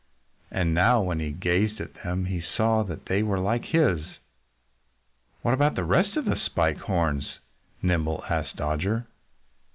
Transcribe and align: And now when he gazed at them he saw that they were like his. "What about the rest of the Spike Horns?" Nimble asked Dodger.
And 0.49 0.73
now 0.73 0.99
when 1.03 1.19
he 1.19 1.29
gazed 1.29 1.79
at 1.79 1.93
them 2.03 2.25
he 2.25 2.41
saw 2.41 2.81
that 2.81 3.05
they 3.05 3.21
were 3.21 3.37
like 3.37 3.65
his. 3.65 4.17
"What 5.43 5.53
about 5.53 5.75
the 5.75 5.83
rest 5.83 6.17
of 6.17 6.25
the 6.25 6.39
Spike 6.43 6.77
Horns?" 6.79 7.37
Nimble 7.83 8.23
asked 8.27 8.55
Dodger. 8.55 9.05